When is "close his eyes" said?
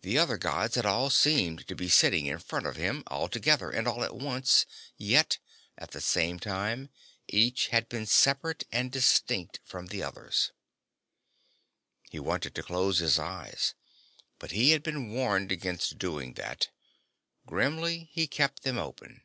12.62-13.74